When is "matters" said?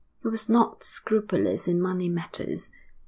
2.09-2.71